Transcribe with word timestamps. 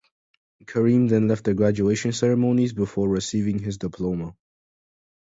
Kareem 0.65 1.09
then 1.11 1.27
left 1.27 1.43
the 1.43 1.53
graduation 1.53 2.11
ceremonies 2.11 2.73
before 2.73 3.07
receiving 3.07 3.59
his 3.59 3.77
diploma. 3.77 4.35